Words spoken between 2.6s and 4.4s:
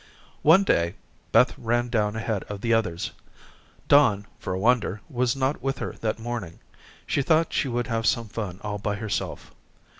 the others. Don,